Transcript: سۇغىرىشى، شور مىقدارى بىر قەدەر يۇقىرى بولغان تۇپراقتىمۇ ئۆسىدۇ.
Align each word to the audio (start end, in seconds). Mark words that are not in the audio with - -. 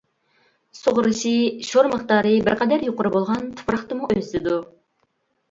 سۇغىرىشى، 0.77 1.33
شور 1.67 1.89
مىقدارى 1.91 2.31
بىر 2.49 2.57
قەدەر 2.63 2.87
يۇقىرى 2.89 3.13
بولغان 3.19 3.45
تۇپراقتىمۇ 3.61 4.11
ئۆسىدۇ. 4.17 4.59